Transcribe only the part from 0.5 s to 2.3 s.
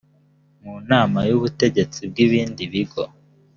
mu nama y ubutegetsi bw